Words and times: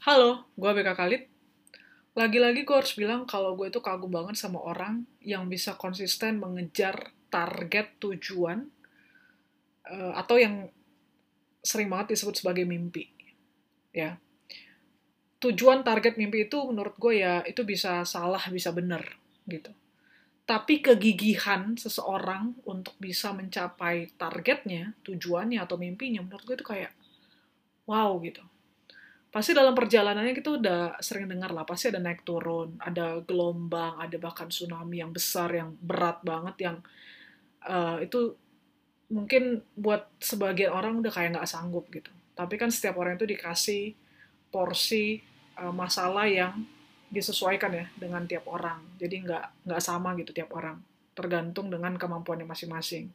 Halo, 0.00 0.48
gue 0.56 0.70
BK 0.72 0.96
Khalid. 0.96 1.22
Lagi-lagi 2.16 2.64
gue 2.64 2.72
harus 2.72 2.96
bilang 2.96 3.28
kalau 3.28 3.52
gue 3.52 3.68
itu 3.68 3.84
kagum 3.84 4.08
banget 4.08 4.40
sama 4.40 4.56
orang 4.56 5.04
yang 5.20 5.44
bisa 5.44 5.76
konsisten 5.76 6.40
mengejar 6.40 7.12
target 7.28 8.00
tujuan 8.00 8.64
uh, 9.84 10.16
atau 10.16 10.40
yang 10.40 10.72
sering 11.60 11.92
banget 11.92 12.16
disebut 12.16 12.40
sebagai 12.40 12.64
mimpi. 12.64 13.12
Ya, 13.92 14.16
tujuan 15.36 15.84
target 15.84 16.16
mimpi 16.16 16.48
itu 16.48 16.56
menurut 16.64 16.96
gue 16.96 17.20
ya 17.20 17.44
itu 17.44 17.60
bisa 17.68 18.00
salah 18.08 18.40
bisa 18.48 18.72
benar 18.72 19.04
gitu. 19.44 19.68
Tapi 20.48 20.80
kegigihan 20.80 21.76
seseorang 21.76 22.56
untuk 22.64 22.96
bisa 22.96 23.36
mencapai 23.36 24.16
targetnya, 24.16 24.96
tujuannya 25.04 25.60
atau 25.60 25.76
mimpinya 25.76 26.24
menurut 26.24 26.48
gue 26.48 26.56
itu 26.56 26.64
kayak 26.64 26.96
wow 27.84 28.16
gitu 28.24 28.40
pasti 29.30 29.54
dalam 29.54 29.74
perjalanannya 29.78 30.34
kita 30.34 30.58
udah 30.58 30.80
sering 30.98 31.30
dengar 31.30 31.54
lah 31.54 31.62
pasti 31.62 31.86
ada 31.86 32.02
naik 32.02 32.26
turun 32.26 32.74
ada 32.82 33.22
gelombang 33.22 33.94
ada 34.02 34.18
bahkan 34.18 34.50
tsunami 34.50 34.98
yang 34.98 35.14
besar 35.14 35.54
yang 35.54 35.78
berat 35.78 36.18
banget 36.26 36.56
yang 36.58 36.76
uh, 37.66 38.02
itu 38.02 38.34
mungkin 39.10 39.60
buat 39.74 40.06
sebagian 40.22 40.70
orang 40.70 41.02
udah 41.02 41.10
kayak 41.10 41.34
nggak 41.36 41.50
sanggup 41.50 41.90
gitu. 41.90 42.08
Tapi 42.38 42.54
kan 42.56 42.70
setiap 42.70 42.96
orang 43.02 43.18
itu 43.18 43.26
dikasih 43.26 43.92
porsi 44.48 45.18
uh, 45.58 45.74
masalah 45.74 46.30
yang 46.30 46.62
disesuaikan 47.10 47.74
ya 47.74 47.86
dengan 47.98 48.22
tiap 48.24 48.46
orang. 48.46 48.78
Jadi 48.96 49.26
nggak 49.26 49.66
nggak 49.66 49.82
sama 49.82 50.14
gitu 50.14 50.30
tiap 50.30 50.54
orang. 50.54 50.78
Tergantung 51.12 51.68
dengan 51.68 51.98
kemampuannya 51.98 52.46
masing-masing 52.46 53.10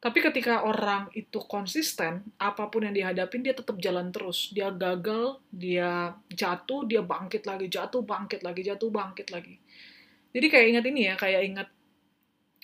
tapi 0.00 0.24
ketika 0.24 0.64
orang 0.64 1.12
itu 1.12 1.44
konsisten, 1.44 2.24
apa 2.40 2.72
pun 2.72 2.88
yang 2.88 2.96
dihadapin 2.96 3.44
dia 3.44 3.52
tetap 3.52 3.76
jalan 3.76 4.08
terus. 4.08 4.48
Dia 4.48 4.72
gagal, 4.72 5.44
dia 5.52 6.16
jatuh, 6.32 6.88
dia 6.88 7.04
bangkit 7.04 7.44
lagi, 7.44 7.68
jatuh, 7.68 8.00
bangkit 8.00 8.40
lagi, 8.40 8.64
jatuh, 8.64 8.88
bangkit 8.88 9.28
lagi. 9.28 9.60
Jadi 10.32 10.46
kayak 10.48 10.66
ingat 10.72 10.84
ini 10.88 11.00
ya, 11.04 11.14
kayak 11.20 11.42
ingat 11.44 11.68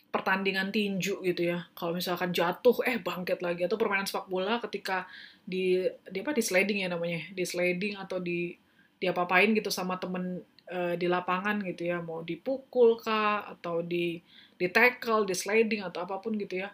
pertandingan 0.09 0.73
tinju 0.73 1.21
gitu 1.21 1.43
ya. 1.45 1.69
Kalau 1.77 1.93
misalkan 1.93 2.33
jatuh, 2.33 2.81
eh 2.89 3.05
bangkit 3.05 3.45
lagi. 3.45 3.69
Atau 3.69 3.77
permainan 3.77 4.09
sepak 4.09 4.33
bola 4.33 4.57
ketika 4.65 5.05
di, 5.45 5.85
di 6.09 6.19
apa 6.25 6.33
di 6.33 6.41
sliding 6.41 6.79
ya 6.81 6.89
namanya, 6.89 7.21
di 7.37 7.45
sliding 7.45 8.01
atau 8.01 8.17
di 8.17 8.57
dia 8.97 9.13
apain 9.13 9.53
gitu 9.53 9.69
sama 9.69 10.01
temen 10.01 10.41
uh, 10.73 10.97
di 10.97 11.05
lapangan 11.05 11.61
gitu 11.69 11.85
ya, 11.85 12.01
mau 12.01 12.25
dipukul 12.25 12.97
kah 12.97 13.45
atau 13.45 13.85
di 13.85 14.25
di 14.57 14.73
tackle, 14.73 15.29
di 15.29 15.37
sliding 15.37 15.85
atau 15.85 16.09
apa 16.09 16.17
pun 16.17 16.33
gitu 16.41 16.65
ya 16.65 16.73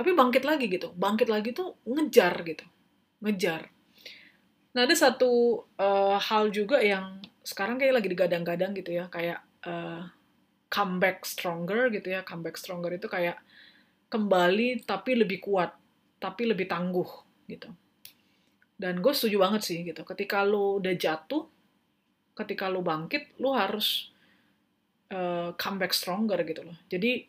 tapi 0.00 0.16
bangkit 0.16 0.48
lagi 0.48 0.64
gitu. 0.72 0.96
Bangkit 0.96 1.28
lagi 1.28 1.52
tuh 1.52 1.76
ngejar 1.84 2.40
gitu. 2.48 2.64
Ngejar. 3.20 3.68
Nah 4.72 4.88
ada 4.88 4.96
satu 4.96 5.60
uh, 5.76 6.16
hal 6.16 6.48
juga 6.48 6.80
yang 6.80 7.20
sekarang 7.44 7.76
kayak 7.76 8.00
lagi 8.00 8.08
digadang-gadang 8.08 8.72
gitu 8.80 8.96
ya. 8.96 9.12
Kayak 9.12 9.44
uh, 9.68 10.08
comeback 10.72 11.28
stronger 11.28 11.92
gitu 11.92 12.16
ya. 12.16 12.24
Comeback 12.24 12.56
stronger 12.56 12.96
itu 12.96 13.12
kayak 13.12 13.44
kembali 14.08 14.88
tapi 14.88 15.20
lebih 15.20 15.44
kuat. 15.44 15.76
Tapi 16.16 16.48
lebih 16.48 16.64
tangguh 16.64 17.10
gitu. 17.52 17.68
Dan 18.80 19.04
gue 19.04 19.12
setuju 19.12 19.36
banget 19.36 19.68
sih 19.68 19.84
gitu. 19.84 20.00
Ketika 20.08 20.48
lo 20.48 20.80
udah 20.80 20.96
jatuh 20.96 21.44
ketika 22.40 22.72
lo 22.72 22.80
bangkit 22.80 23.36
lo 23.36 23.52
harus 23.52 24.08
uh, 25.12 25.52
comeback 25.60 25.92
stronger 25.92 26.40
gitu 26.48 26.64
loh. 26.64 26.80
Jadi 26.88 27.28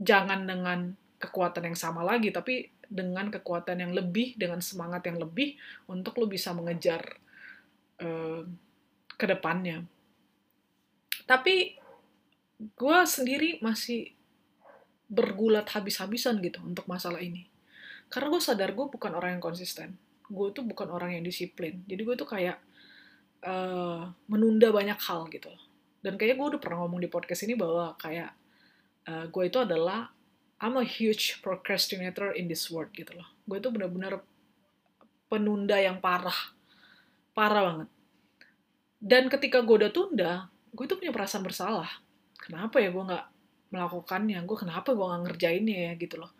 jangan 0.00 0.48
dengan 0.48 0.96
kekuatan 1.18 1.66
yang 1.66 1.78
sama 1.78 2.06
lagi, 2.06 2.30
tapi 2.30 2.70
dengan 2.88 3.28
kekuatan 3.28 3.84
yang 3.84 3.92
lebih, 3.92 4.38
dengan 4.38 4.62
semangat 4.64 5.04
yang 5.04 5.20
lebih 5.20 5.58
untuk 5.90 6.16
lo 6.16 6.30
bisa 6.30 6.56
mengejar 6.56 7.04
uh, 8.00 8.42
ke 9.18 9.26
depannya. 9.26 9.84
Tapi 11.28 11.76
gue 12.58 12.98
sendiri 13.04 13.60
masih 13.60 14.14
bergulat 15.08 15.68
habis-habisan 15.72 16.40
gitu 16.40 16.64
untuk 16.64 16.88
masalah 16.88 17.20
ini. 17.20 17.44
Karena 18.08 18.32
gue 18.32 18.40
sadar 18.40 18.72
gue 18.72 18.86
bukan 18.88 19.12
orang 19.12 19.36
yang 19.36 19.44
konsisten. 19.44 19.96
Gue 20.28 20.52
tuh 20.52 20.64
bukan 20.64 20.88
orang 20.88 21.16
yang 21.20 21.24
disiplin. 21.24 21.84
Jadi 21.84 22.02
gue 22.04 22.16
tuh 22.16 22.28
kayak 22.28 22.56
uh, 23.44 24.08
menunda 24.26 24.68
banyak 24.74 24.98
hal 24.98 25.30
gitu 25.30 25.52
Dan 25.98 26.14
kayaknya 26.16 26.36
gue 26.40 26.46
udah 26.56 26.60
pernah 26.62 26.78
ngomong 26.86 27.00
di 27.02 27.10
podcast 27.10 27.44
ini 27.44 27.58
bahwa 27.58 27.92
kayak 27.98 28.30
uh, 29.10 29.26
gue 29.28 29.44
itu 29.44 29.58
adalah 29.60 30.08
I'm 30.58 30.74
a 30.74 30.82
huge 30.82 31.38
procrastinator 31.38 32.34
in 32.34 32.50
this 32.50 32.66
world 32.66 32.90
gitu 32.90 33.14
loh. 33.14 33.30
Gue 33.46 33.62
tuh 33.62 33.70
bener-bener 33.70 34.18
penunda 35.30 35.78
yang 35.78 36.02
parah. 36.02 36.34
Parah 37.30 37.62
banget. 37.62 37.88
Dan 38.98 39.30
ketika 39.30 39.62
gue 39.62 39.86
udah 39.86 39.92
tunda, 39.94 40.50
gue 40.74 40.84
tuh 40.90 40.98
punya 40.98 41.14
perasaan 41.14 41.46
bersalah. 41.46 42.02
Kenapa 42.34 42.82
ya 42.82 42.90
gue 42.90 43.04
gak 43.06 43.26
melakukannya? 43.70 44.42
Gue 44.42 44.58
kenapa 44.58 44.90
gue 44.98 45.06
gak 45.06 45.22
ngerjainnya 45.30 45.78
ya 45.90 45.92
gitu 45.94 46.18
loh. 46.18 46.34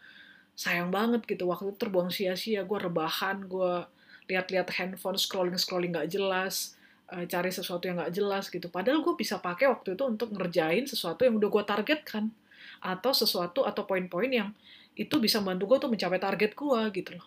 Sayang 0.58 0.90
banget 0.90 1.22
gitu, 1.22 1.46
waktu 1.46 1.70
itu 1.70 1.78
terbuang 1.78 2.10
sia-sia. 2.10 2.66
Gue 2.66 2.78
rebahan, 2.82 3.46
gue 3.46 3.86
lihat-lihat 4.26 4.74
handphone, 4.74 5.14
scrolling-scrolling 5.14 5.94
gak 5.94 6.10
jelas 6.10 6.74
eh, 7.14 7.22
cari 7.30 7.54
sesuatu 7.54 7.86
yang 7.86 8.02
gak 8.02 8.18
jelas 8.18 8.50
gitu. 8.50 8.66
Padahal 8.66 8.98
gue 8.98 9.14
bisa 9.14 9.38
pakai 9.38 9.70
waktu 9.70 9.94
itu 9.94 10.02
untuk 10.02 10.34
ngerjain 10.34 10.90
sesuatu 10.90 11.22
yang 11.22 11.38
udah 11.38 11.46
gue 11.46 11.62
targetkan 11.62 12.34
atau 12.82 13.12
sesuatu 13.12 13.66
atau 13.66 13.84
poin-poin 13.84 14.30
yang 14.30 14.50
itu 14.98 15.22
bisa 15.22 15.38
membantu 15.38 15.74
gue 15.74 15.78
tuh 15.86 15.90
mencapai 15.94 16.18
target 16.18 16.52
gue 16.58 16.80
gitu 16.94 17.10
loh. 17.14 17.26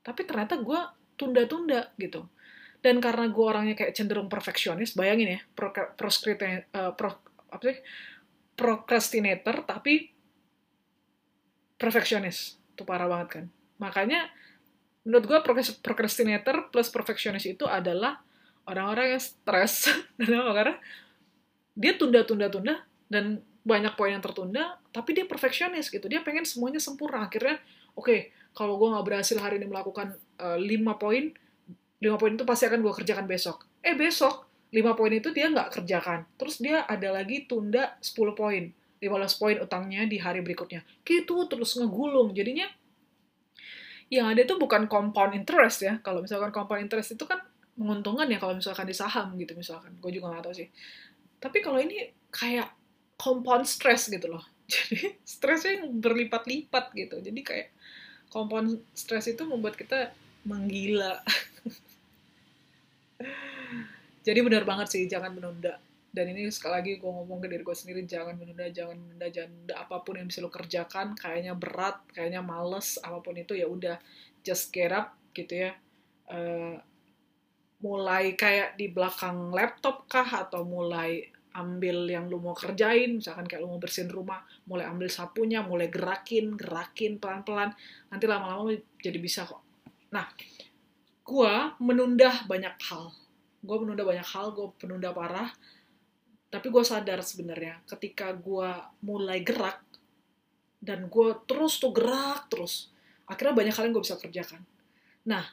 Tapi 0.00 0.24
ternyata 0.24 0.56
gue 0.56 0.80
tunda-tunda 1.20 1.92
gitu. 2.00 2.24
Dan 2.80 2.96
karena 3.04 3.28
gue 3.28 3.44
orangnya 3.44 3.76
kayak 3.76 3.92
cenderung 3.92 4.32
perfeksionis, 4.32 4.96
bayangin 4.96 5.36
ya, 5.36 5.40
pro, 5.52 5.68
uh, 5.68 6.92
pro, 6.96 7.10
apa 7.52 7.60
sih, 7.60 7.80
procrastinator 8.56 9.68
tapi 9.68 10.08
perfeksionis. 11.76 12.56
Itu 12.72 12.88
parah 12.88 13.04
banget 13.04 13.28
kan. 13.28 13.44
Makanya 13.84 14.32
menurut 15.04 15.24
gue 15.28 15.38
procrastinator 15.84 16.72
plus 16.72 16.88
perfeksionis 16.88 17.44
itu 17.44 17.68
adalah 17.68 18.24
orang-orang 18.64 19.16
yang 19.16 19.22
stres. 19.22 19.92
Karena 20.16 20.76
dia 21.76 21.92
tunda-tunda-tunda 22.00 22.84
dan 23.12 23.44
banyak 23.60 23.92
poin 23.96 24.16
yang 24.16 24.24
tertunda, 24.24 24.80
tapi 24.90 25.12
dia 25.12 25.28
perfeksionis 25.28 25.92
gitu. 25.92 26.08
Dia 26.08 26.24
pengen 26.24 26.48
semuanya 26.48 26.80
sempurna. 26.80 27.28
Akhirnya, 27.28 27.60
oke, 27.92 28.06
okay, 28.08 28.20
kalau 28.56 28.80
gue 28.80 28.88
nggak 28.88 29.06
berhasil 29.06 29.36
hari 29.36 29.60
ini 29.60 29.68
melakukan 29.68 30.16
uh, 30.40 30.56
poin, 30.96 31.32
lima 32.00 32.16
poin 32.16 32.32
itu 32.32 32.44
pasti 32.48 32.64
akan 32.66 32.80
gue 32.80 32.92
kerjakan 32.96 33.26
besok. 33.28 33.68
Eh, 33.84 33.92
besok, 33.92 34.48
lima 34.72 34.96
poin 34.96 35.12
itu 35.12 35.30
dia 35.30 35.52
nggak 35.52 35.80
kerjakan. 35.80 36.24
Terus 36.40 36.58
dia 36.58 36.88
ada 36.88 37.12
lagi 37.12 37.44
tunda 37.44 38.00
10 38.00 38.32
poin. 38.34 38.64
15 39.00 39.40
poin 39.40 39.56
utangnya 39.60 40.04
di 40.04 40.20
hari 40.20 40.44
berikutnya. 40.44 40.84
Gitu 41.04 41.36
terus 41.48 41.76
ngegulung. 41.76 42.36
Jadinya 42.36 42.68
yang 44.12 44.28
ada 44.28 44.44
itu 44.44 44.56
bukan 44.60 44.88
compound 44.88 45.32
interest 45.36 45.84
ya. 45.84 46.00
Kalau 46.04 46.20
misalkan 46.24 46.52
compound 46.52 46.84
interest 46.84 47.16
itu 47.16 47.24
kan 47.24 47.40
menguntungkan 47.80 48.28
ya 48.28 48.36
kalau 48.36 48.52
misalkan 48.52 48.84
di 48.84 48.96
saham 48.96 49.36
gitu 49.40 49.56
misalkan. 49.56 49.96
Gue 50.00 50.12
juga 50.12 50.32
nggak 50.32 50.44
tahu 50.48 50.54
sih. 50.56 50.68
Tapi 51.40 51.58
kalau 51.64 51.80
ini 51.80 52.12
kayak 52.28 52.79
compound 53.20 53.68
stress 53.68 54.08
gitu 54.08 54.32
loh. 54.32 54.40
Jadi 54.72 55.20
stresnya 55.20 55.84
yang 55.84 56.00
berlipat-lipat 56.00 56.96
gitu. 56.96 57.20
Jadi 57.20 57.40
kayak 57.44 57.68
compound 58.32 58.80
stress 58.96 59.28
itu 59.28 59.44
membuat 59.44 59.76
kita 59.76 60.16
menggila. 60.48 61.20
Jadi 64.26 64.38
benar 64.40 64.64
banget 64.64 64.96
sih, 64.96 65.04
jangan 65.04 65.36
menunda. 65.36 65.76
Dan 66.10 66.34
ini 66.34 66.50
sekali 66.50 66.74
lagi 66.74 66.92
gue 66.98 67.06
ngomong 67.06 67.38
ke 67.38 67.46
diri 67.46 67.62
gue 67.62 67.76
sendiri, 67.76 68.02
jangan 68.08 68.34
menunda, 68.34 68.66
jangan 68.72 68.98
menunda, 68.98 69.30
jangan 69.30 69.52
menunda. 69.52 69.74
Apa 69.78 70.02
pun 70.02 70.18
yang 70.18 70.26
bisa 70.26 70.42
lo 70.42 70.50
kerjakan, 70.50 71.14
kayaknya 71.14 71.54
berat, 71.54 72.02
kayaknya 72.10 72.42
males, 72.42 72.98
apa 73.04 73.22
pun 73.22 73.38
itu 73.38 73.54
ya 73.54 73.68
udah 73.68 74.00
just 74.42 74.72
get 74.72 74.90
up 74.90 75.14
gitu 75.36 75.68
ya. 75.68 75.76
Uh, 76.30 76.80
mulai 77.80 78.36
kayak 78.36 78.76
di 78.76 78.92
belakang 78.92 79.54
laptop 79.54 80.04
kah 80.10 80.26
atau 80.26 80.68
mulai 80.68 81.30
ambil 81.54 82.06
yang 82.06 82.30
lu 82.30 82.38
mau 82.38 82.54
kerjain, 82.54 83.18
misalkan 83.18 83.46
kayak 83.46 83.66
lu 83.66 83.74
mau 83.74 83.80
bersihin 83.82 84.10
rumah, 84.10 84.42
mulai 84.70 84.86
ambil 84.86 85.10
sapunya, 85.10 85.62
mulai 85.62 85.90
gerakin, 85.90 86.54
gerakin 86.54 87.18
pelan-pelan, 87.18 87.74
nanti 88.10 88.24
lama-lama 88.30 88.70
jadi 89.02 89.18
bisa 89.18 89.46
kok. 89.46 89.62
Nah, 90.14 90.30
gue 91.26 91.54
menunda 91.82 92.46
banyak 92.46 92.74
hal. 92.90 93.14
Gue 93.60 93.76
menunda 93.82 94.02
banyak 94.06 94.24
hal, 94.24 94.56
gue 94.56 94.66
penunda 94.80 95.12
parah, 95.12 95.50
tapi 96.50 96.66
gue 96.72 96.82
sadar 96.82 97.20
sebenarnya 97.22 97.82
ketika 97.86 98.32
gue 98.32 98.70
mulai 99.04 99.44
gerak, 99.44 99.84
dan 100.80 101.12
gue 101.12 101.28
terus 101.44 101.76
tuh 101.76 101.92
gerak 101.92 102.48
terus, 102.48 102.88
akhirnya 103.28 103.52
banyak 103.52 103.74
hal 103.76 103.84
yang 103.86 103.94
gue 103.94 104.04
bisa 104.06 104.16
kerjakan. 104.16 104.64
Nah, 105.28 105.44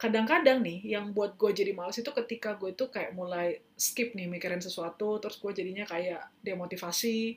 kadang-kadang 0.00 0.64
nih 0.64 0.96
yang 0.96 1.12
buat 1.12 1.36
gue 1.36 1.52
jadi 1.52 1.76
males 1.76 2.00
itu 2.00 2.08
ketika 2.08 2.56
gue 2.56 2.72
tuh 2.72 2.88
kayak 2.88 3.12
mulai 3.12 3.60
skip 3.76 4.16
nih 4.16 4.24
mikirin 4.24 4.64
sesuatu 4.64 5.20
terus 5.20 5.36
gue 5.36 5.52
jadinya 5.52 5.84
kayak 5.84 6.40
demotivasi 6.40 7.36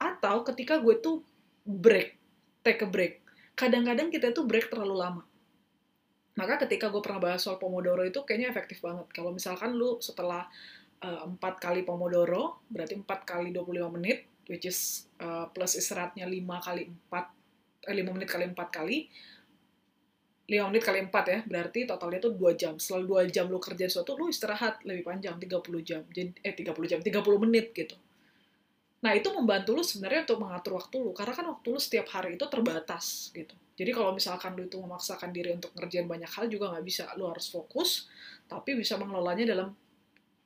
atau 0.00 0.40
ketika 0.48 0.80
gue 0.80 0.96
tuh 1.04 1.20
break 1.68 2.16
take 2.64 2.80
a 2.80 2.88
break 2.88 3.20
kadang-kadang 3.52 4.08
kita 4.08 4.32
tuh 4.32 4.48
break 4.48 4.72
terlalu 4.72 4.96
lama 4.96 5.22
Maka 6.40 6.62
ketika 6.64 6.88
gue 6.88 7.02
pernah 7.04 7.20
bahas 7.20 7.44
soal 7.44 7.60
Pomodoro 7.60 8.00
itu 8.00 8.22
kayaknya 8.24 8.48
efektif 8.48 8.80
banget. 8.80 9.12
Kalau 9.12 9.34
misalkan 9.34 9.76
lu 9.76 10.00
setelah 10.00 10.46
uh, 11.04 11.28
4 11.28 11.36
kali 11.60 11.84
Pomodoro, 11.84 12.64
berarti 12.72 12.96
4 12.96 13.04
kali 13.28 13.52
25 13.52 13.96
menit, 14.00 14.24
which 14.46 14.64
is 14.64 15.10
uh, 15.20 15.50
plus 15.52 15.76
istirahatnya 15.76 16.24
5 16.24 16.66
kali 16.66 16.88
4, 17.12 17.92
eh, 17.92 17.94
5 17.98 18.14
menit 18.16 18.28
kali 18.30 18.44
4 18.48 18.56
kali, 18.56 18.98
5 20.50 20.66
menit 20.66 20.82
kali 20.82 20.98
4 21.06 21.14
ya, 21.30 21.38
berarti 21.46 21.86
totalnya 21.86 22.18
tuh 22.18 22.34
2 22.34 22.58
jam. 22.58 22.74
Setelah 22.74 23.22
2 23.22 23.30
jam 23.30 23.46
lu 23.46 23.62
kerja 23.62 23.86
sesuatu, 23.86 24.18
lu 24.18 24.26
istirahat 24.26 24.82
lebih 24.82 25.06
panjang, 25.06 25.38
30 25.38 25.78
jam. 25.86 26.02
Jadi, 26.10 26.34
eh 26.42 26.50
30 26.50 26.90
jam, 26.90 26.98
30 26.98 27.38
menit 27.38 27.70
gitu. 27.70 27.94
Nah, 29.06 29.14
itu 29.14 29.30
membantu 29.30 29.78
lu 29.78 29.86
sebenarnya 29.86 30.26
untuk 30.26 30.42
mengatur 30.42 30.72
waktu 30.74 30.96
lu. 30.98 31.14
Karena 31.14 31.32
kan 31.38 31.46
waktu 31.54 31.66
lu 31.70 31.78
setiap 31.78 32.10
hari 32.10 32.34
itu 32.34 32.44
terbatas 32.50 33.30
gitu. 33.30 33.54
Jadi 33.78 33.90
kalau 33.94 34.10
misalkan 34.10 34.58
lu 34.58 34.66
itu 34.66 34.76
memaksakan 34.76 35.30
diri 35.30 35.54
untuk 35.54 35.70
ngerjain 35.78 36.10
banyak 36.10 36.28
hal 36.28 36.50
juga 36.50 36.74
nggak 36.74 36.84
bisa. 36.84 37.06
Lu 37.14 37.30
harus 37.30 37.46
fokus, 37.46 38.10
tapi 38.50 38.74
bisa 38.74 38.98
mengelolanya 38.98 39.54
dalam 39.54 39.70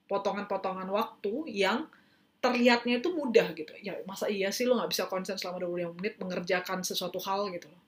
potongan-potongan 0.05 0.87
waktu 0.93 1.49
yang 1.49 1.89
terlihatnya 2.45 3.01
itu 3.01 3.09
mudah 3.09 3.57
gitu. 3.57 3.73
Ya 3.81 3.97
masa 4.05 4.29
iya 4.29 4.53
sih 4.53 4.69
lu 4.69 4.77
nggak 4.77 4.93
bisa 4.93 5.09
konsen 5.09 5.41
selama 5.41 5.65
25 5.65 5.97
menit 5.97 6.15
mengerjakan 6.21 6.85
sesuatu 6.85 7.17
hal 7.25 7.49
gitu 7.51 7.73
loh 7.73 7.84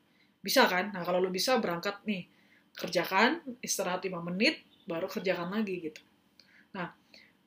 bisa 0.46 0.70
kan? 0.70 0.94
Nah, 0.94 1.02
kalau 1.02 1.18
lu 1.18 1.34
bisa 1.34 1.58
berangkat 1.58 1.98
nih, 2.06 2.30
kerjakan, 2.78 3.42
istirahat 3.58 4.06
5 4.06 4.22
menit, 4.22 4.62
baru 4.86 5.10
kerjakan 5.10 5.50
lagi 5.50 5.90
gitu. 5.90 6.00
Nah, 6.78 6.94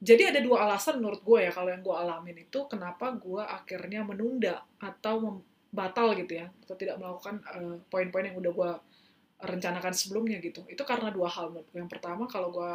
jadi 0.04 0.36
ada 0.36 0.44
dua 0.44 0.68
alasan 0.68 1.00
menurut 1.00 1.24
gue 1.24 1.48
ya, 1.48 1.52
kalau 1.56 1.72
yang 1.72 1.80
gue 1.80 1.96
alamin 1.96 2.38
itu, 2.44 2.60
kenapa 2.68 3.16
gue 3.16 3.40
akhirnya 3.40 4.04
menunda 4.04 4.68
atau 4.84 5.40
batal 5.72 6.12
gitu 6.20 6.44
ya, 6.44 6.52
atau 6.68 6.76
tidak 6.76 7.00
melakukan 7.00 7.40
uh, 7.56 7.80
poin-poin 7.88 8.28
yang 8.28 8.36
udah 8.36 8.52
gue 8.52 8.72
rencanakan 9.40 9.96
sebelumnya 9.96 10.44
gitu. 10.44 10.68
Itu 10.68 10.84
karena 10.84 11.16
dua 11.16 11.32
hal 11.32 11.56
menurut 11.56 11.68
gue. 11.72 11.80
Yang 11.80 11.92
pertama, 11.96 12.28
kalau 12.28 12.52
gue 12.52 12.74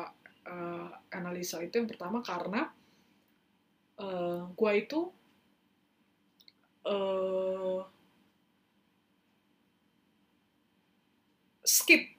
uh, 0.49 0.89
analisa 1.13 1.61
itu, 1.61 1.77
yang 1.77 1.91
pertama 1.91 2.25
karena 2.25 2.73
uh, 4.01 4.49
gue 4.49 4.73
itu 4.81 5.01
skip 11.75 12.15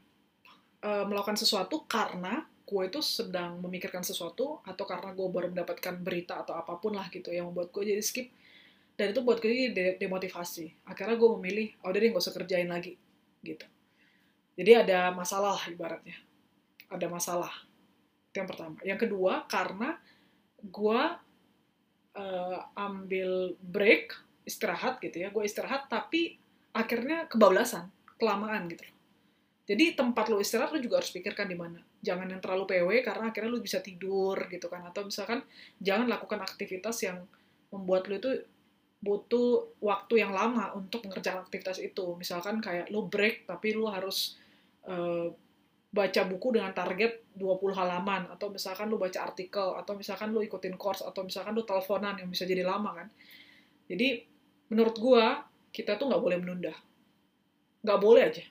uh, 0.83 1.07
melakukan 1.07 1.39
sesuatu 1.39 1.87
karena 1.87 2.43
gue 2.65 2.83
itu 2.89 2.99
sedang 2.99 3.61
memikirkan 3.63 4.03
sesuatu 4.03 4.59
atau 4.67 4.83
karena 4.83 5.15
gue 5.15 5.27
baru 5.31 5.47
mendapatkan 5.53 5.95
berita 6.01 6.41
atau 6.43 6.57
apa 6.57 6.75
pun 6.81 6.97
lah 6.97 7.07
gitu 7.13 7.31
yang 7.31 7.47
membuat 7.47 7.71
gue 7.71 7.87
jadi 7.87 8.03
skip. 8.03 8.27
Dan 8.95 9.15
itu 9.15 9.21
buat 9.23 9.39
gue 9.39 9.47
jadi 9.47 9.95
demotivasi. 10.01 10.89
Akhirnya 10.89 11.15
gue 11.15 11.29
memilih 11.39 11.67
oh 11.85 11.93
deh 11.93 12.11
gak 12.11 12.19
usah 12.19 12.35
kerjain 12.35 12.67
lagi 12.67 12.99
gitu. 13.45 13.63
Jadi 14.59 14.71
ada 14.75 15.13
masalah 15.13 15.61
ibaratnya. 15.69 16.17
Ada 16.89 17.07
masalah. 17.07 17.53
Itu 18.31 18.43
yang 18.43 18.49
pertama. 18.49 18.75
Yang 18.81 18.99
kedua 19.07 19.45
karena 19.45 19.99
gue 20.63 21.01
uh, 22.17 22.59
ambil 22.73 23.53
break 23.61 24.15
istirahat 24.47 24.97
gitu 25.03 25.21
ya. 25.21 25.29
Gue 25.29 25.45
istirahat 25.45 25.85
tapi 25.85 26.39
akhirnya 26.73 27.29
kebablasan 27.29 27.93
kelamaan 28.17 28.71
gitu 28.71 28.94
jadi 29.65 29.97
tempat 29.97 30.29
lo 30.29 30.37
istirahat 30.37 30.77
lo 30.77 30.79
juga 30.79 31.01
harus 31.01 31.09
pikirkan 31.09 31.49
di 31.49 31.57
mana. 31.57 31.81
Jangan 32.05 32.29
yang 32.29 32.37
terlalu 32.37 32.69
PW 32.69 32.89
karena 33.01 33.33
akhirnya 33.33 33.49
lo 33.49 33.57
bisa 33.57 33.81
tidur 33.81 34.37
gitu 34.45 34.69
kan. 34.69 34.85
Atau 34.85 35.09
misalkan 35.09 35.41
jangan 35.81 36.05
lakukan 36.05 36.37
aktivitas 36.45 37.01
yang 37.01 37.25
membuat 37.73 38.05
lo 38.05 38.13
itu 38.21 38.31
butuh 39.01 39.73
waktu 39.81 40.21
yang 40.21 40.37
lama 40.37 40.77
untuk 40.77 41.09
mengerjakan 41.09 41.49
aktivitas 41.49 41.81
itu. 41.81 42.13
Misalkan 42.13 42.61
kayak 42.61 42.93
lo 42.93 43.09
break 43.09 43.49
tapi 43.49 43.73
lo 43.73 43.89
harus 43.89 44.37
uh, 44.85 45.33
baca 45.89 46.21
buku 46.29 46.61
dengan 46.61 46.69
target 46.69 47.25
20 47.33 47.73
halaman 47.73 48.29
atau 48.37 48.53
misalkan 48.53 48.85
lo 48.85 49.01
baca 49.01 49.17
artikel 49.25 49.81
atau 49.81 49.97
misalkan 49.97 50.29
lo 50.29 50.45
ikutin 50.45 50.77
course 50.77 51.01
atau 51.01 51.25
misalkan 51.25 51.57
lo 51.57 51.65
teleponan 51.65 52.21
yang 52.21 52.29
bisa 52.29 52.45
jadi 52.45 52.61
lama 52.61 52.93
kan. 53.01 53.09
Jadi 53.89 54.21
menurut 54.69 54.93
gua 55.01 55.41
kita 55.73 55.97
tuh 55.97 56.05
nggak 56.05 56.21
boleh 56.21 56.37
menunda. 56.37 56.77
Nggak 57.81 58.01
boleh 58.01 58.21
aja 58.29 58.45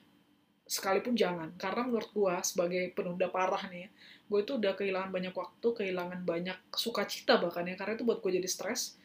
sekalipun 0.65 1.13
jangan. 1.13 1.53
Karena 1.55 1.85
menurut 1.85 2.09
gue 2.11 2.35
sebagai 2.41 2.83
penunda 2.97 3.29
parah 3.29 3.61
nih 3.69 3.87
ya, 3.87 3.89
gue 4.25 4.39
itu 4.41 4.51
udah 4.57 4.73
kehilangan 4.73 5.13
banyak 5.13 5.33
waktu 5.33 5.67
kehilangan 5.71 6.19
banyak 6.25 6.57
sukacita 6.73 7.37
bahkan 7.37 7.65
ya 7.69 7.77
karena 7.77 7.93
itu 7.95 8.05
buat 8.05 8.19
gue 8.19 8.31
jadi 8.41 8.49
stres. 8.49 8.97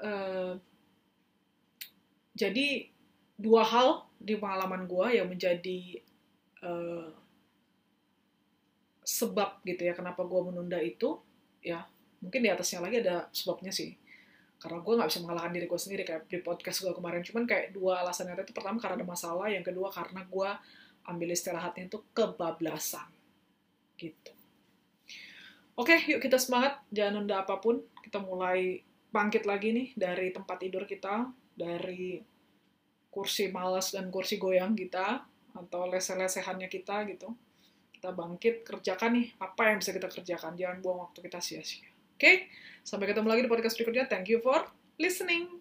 Uh, 0.00 0.56
jadi 2.32 2.88
dua 3.36 3.64
hal 3.68 4.08
di 4.16 4.36
pengalaman 4.36 4.88
gue 4.88 5.06
yang 5.20 5.28
menjadi 5.28 6.00
uh, 6.64 7.12
sebab 9.04 9.60
gitu 9.66 9.82
ya 9.84 9.92
kenapa 9.92 10.24
gue 10.24 10.40
menunda 10.40 10.78
itu 10.80 11.20
ya 11.60 11.84
mungkin 12.20 12.40
di 12.44 12.48
atasnya 12.52 12.84
lagi 12.84 13.00
ada 13.04 13.28
sebabnya 13.32 13.72
sih 13.72 13.96
karena 14.60 14.84
gue 14.84 14.92
nggak 14.92 15.08
bisa 15.08 15.20
mengalahkan 15.24 15.52
diri 15.56 15.66
gue 15.66 15.80
sendiri 15.80 16.02
kayak 16.04 16.22
di 16.28 16.38
podcast 16.44 16.84
gue 16.84 16.92
kemarin. 16.92 17.24
Cuman 17.24 17.48
kayak 17.48 17.72
dua 17.72 18.04
alasan 18.04 18.28
yang 18.28 18.44
itu 18.44 18.52
pertama 18.52 18.76
karena 18.76 19.00
ada 19.00 19.08
masalah 19.08 19.48
yang 19.48 19.64
kedua 19.64 19.88
karena 19.88 20.20
gue 20.28 20.50
ambil 21.08 21.28
istirahatnya 21.32 21.88
itu 21.88 21.98
kebablasan. 22.12 23.08
Gitu. 23.96 24.32
Oke 25.80 25.96
yuk 26.12 26.20
kita 26.20 26.36
semangat 26.36 26.84
jangan 26.92 27.24
nunda 27.24 27.40
apa 27.40 27.56
pun. 27.56 27.80
Kita 28.04 28.20
mulai 28.20 28.84
bangkit 29.08 29.48
lagi 29.48 29.72
nih 29.72 29.88
dari 29.96 30.28
tempat 30.28 30.60
tidur 30.60 30.84
kita 30.84 31.32
dari 31.56 32.20
kursi 33.08 33.48
malas 33.48 33.96
dan 33.96 34.12
kursi 34.12 34.36
goyang 34.36 34.76
kita 34.76 35.24
atau 35.56 35.88
lese-lesehannya 35.88 36.68
kita 36.68 37.08
gitu. 37.08 37.32
Kita 37.96 38.12
bangkit 38.12 38.68
kerjakan 38.68 39.10
nih 39.16 39.26
apa 39.40 39.72
yang 39.72 39.80
bisa 39.80 39.96
kita 39.96 40.12
kerjakan. 40.12 40.52
Jangan 40.52 40.84
buang 40.84 41.08
waktu 41.08 41.24
kita 41.24 41.40
sia-sia 41.40 41.89
Oke, 42.20 42.28
okay? 42.28 42.36
sampai 42.84 43.08
ketemu 43.08 43.32
lagi 43.32 43.48
di 43.48 43.48
podcast 43.48 43.80
berikutnya. 43.80 44.04
Thank 44.04 44.28
you 44.28 44.44
for 44.44 44.68
listening. 45.00 45.59